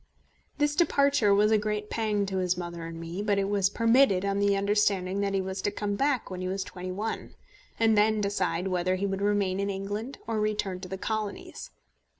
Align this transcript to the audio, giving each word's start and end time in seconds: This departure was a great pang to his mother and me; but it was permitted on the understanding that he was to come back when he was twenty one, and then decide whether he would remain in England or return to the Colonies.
This 0.57 0.75
departure 0.75 1.31
was 1.31 1.51
a 1.51 1.59
great 1.59 1.91
pang 1.91 2.25
to 2.25 2.37
his 2.39 2.57
mother 2.57 2.87
and 2.87 2.99
me; 2.99 3.21
but 3.21 3.37
it 3.37 3.47
was 3.47 3.69
permitted 3.69 4.25
on 4.25 4.39
the 4.39 4.57
understanding 4.57 5.21
that 5.21 5.35
he 5.35 5.41
was 5.41 5.61
to 5.61 5.69
come 5.69 5.93
back 5.93 6.31
when 6.31 6.41
he 6.41 6.47
was 6.47 6.63
twenty 6.63 6.91
one, 6.91 7.35
and 7.79 7.95
then 7.95 8.19
decide 8.19 8.69
whether 8.69 8.95
he 8.95 9.05
would 9.05 9.21
remain 9.21 9.59
in 9.59 9.69
England 9.69 10.17
or 10.25 10.39
return 10.39 10.79
to 10.79 10.87
the 10.87 10.97
Colonies. 10.97 11.69